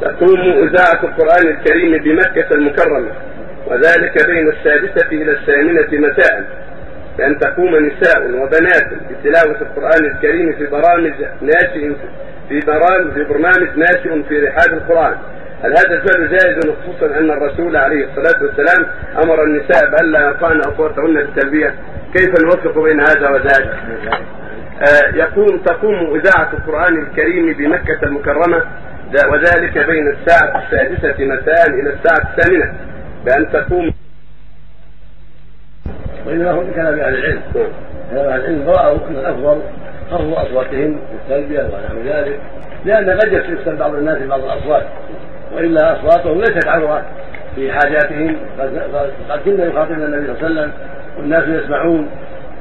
تقوم 0.00 0.40
إذاعة 0.40 1.00
القرآن 1.04 1.48
الكريم 1.48 2.02
بمكة 2.02 2.54
المكرمة 2.54 3.10
وذلك 3.66 4.26
بين 4.26 4.48
السادسة 4.48 5.08
إلى 5.12 5.32
الثامنة 5.32 6.08
مساء 6.08 6.44
بأن 7.18 7.38
تقوم 7.38 7.76
نساء 7.76 8.22
وبنات 8.22 8.88
بتلاوة 9.10 9.60
القرآن 9.60 10.04
الكريم 10.14 10.52
في 10.52 10.66
برامج 10.66 11.12
ناشئ 11.42 11.92
في 12.48 12.60
برامج 12.66 13.12
في 13.12 13.24
برنامج 13.24 13.68
ناشئ 13.76 14.22
في 14.28 14.40
رحاب 14.40 14.72
القرآن. 14.72 15.16
هل 15.64 15.70
هذا 15.70 15.94
الفعل 15.94 16.28
جائز 16.28 16.58
خصوصا 16.58 17.18
أن 17.18 17.30
الرسول 17.30 17.76
عليه 17.76 18.04
الصلاة 18.04 18.42
والسلام 18.42 18.86
أمر 19.24 19.44
النساء 19.44 19.90
بالا 19.90 20.26
يرفعن 20.26 20.60
أصواتهن 20.60 21.14
بالتلبية؟ 21.14 21.74
كيف 22.14 22.30
نوفق 22.44 22.78
بين 22.78 23.00
هذا 23.00 23.30
وذاك؟ 23.30 23.68
آه 24.80 25.16
يقوم 25.16 25.58
تقوم 25.58 26.14
إذاعة 26.14 26.52
القرآن 26.52 27.02
الكريم 27.02 27.52
بمكة 27.52 27.98
المكرمة 28.02 28.62
وذلك 29.32 29.78
بين 29.78 30.08
الساعة 30.08 30.62
السادسة 30.62 31.24
مساء 31.24 31.70
إلى 31.70 31.90
الساعة 31.94 32.30
الثامنة 32.30 32.74
بأن 33.24 33.52
تقوم 33.52 33.92
وإنما 36.26 36.50
هو 36.50 36.62
كلام 36.74 37.00
أهل 37.00 37.14
العلم. 37.14 37.40
أهل 38.12 38.18
العلم 38.18 38.68
رأوا 38.68 38.98
أن 39.08 39.16
الأفضل 39.16 39.60
خفض 40.10 40.32
أصواتهم 40.32 41.00
بالتلبية 41.12 41.60
ونحو 41.60 42.00
ذلك 42.06 42.40
لأن 42.84 43.10
قد 43.10 43.32
يستفسر 43.32 43.74
بعض 43.74 43.94
الناس 43.94 44.18
بعض 44.18 44.40
الأصوات 44.40 44.86
وإلا 45.52 45.92
أصواتهم 45.92 46.38
ليست 46.38 46.66
عوره 46.68 47.04
في 47.54 47.72
حاجاتهم 47.72 48.36
قد 49.30 49.40
كنا 49.44 49.64
يخاطبنا 49.64 50.04
النبي 50.04 50.26
صلى 50.26 50.46
الله 50.46 50.60
عليه 50.60 50.70
وسلم 50.70 50.72
والناس 51.18 51.44
يسمعون 51.48 52.10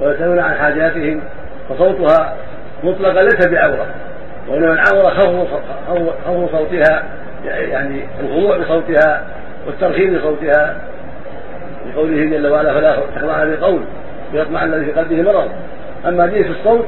ويسألون 0.01 0.39
عن 0.39 0.55
حاجاتهم 0.55 1.21
فصوتها 1.69 2.35
مطلقا 2.83 3.23
ليس 3.23 3.47
بعورة 3.47 3.85
وإنما 4.47 4.73
العورة 4.73 5.09
خفض 5.09 5.47
صوتها 6.51 7.03
يعني 7.45 8.01
الخضوع 8.19 8.57
بصوتها 8.57 9.23
والترخيم 9.67 10.17
بصوتها 10.17 10.75
لقوله 11.89 12.25
جل 12.25 12.47
وعلا 12.47 12.73
فلا 12.73 12.97
تخضعن 13.15 13.49
بالقول 13.49 13.81
ليطمع 14.33 14.63
الذي 14.63 14.85
في 14.85 14.91
قلبه 14.91 15.21
مرض. 15.21 15.49
أما 16.07 16.25
دين 16.25 16.51
الصوت 16.51 16.85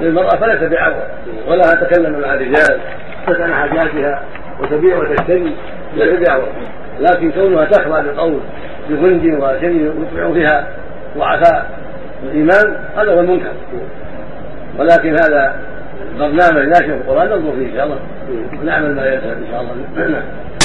للمرأة 0.00 0.28
فليس 0.28 0.62
بعورة 0.62 1.06
ولا 1.48 1.62
تتكلم 1.62 2.20
مع 2.20 2.34
الرجال 2.34 2.78
تسأل 3.26 3.54
حاجاتها 3.54 4.22
وتبيع 4.60 4.96
وتشتري 4.96 5.54
لا 5.96 6.16
تبيع 6.16 6.38
لكن 7.00 7.32
كونها 7.32 7.64
تخضع 7.64 8.00
للقول 8.00 8.40
بغنج 8.88 9.42
وشيء 9.42 9.92
يطبع 10.12 10.32
فيها 10.32 10.66
ضعفاء 11.18 11.70
الايمان 12.22 12.76
هذا 12.96 13.12
هو 13.12 13.20
المنكر. 13.20 13.52
ولكن 14.78 15.14
هذا 15.14 15.56
برنامج 16.18 16.68
ناشر 16.68 16.94
القرآن 16.94 17.28
ننظر 17.28 17.52
فيه 17.52 17.66
إن 17.66 17.74
شاء 17.74 17.84
الله. 17.84 17.98
نعمل 18.64 18.94
ما 18.94 19.06
يسر 19.06 19.32
إن 19.32 19.46
شاء 19.50 19.60
الله. 19.60 20.22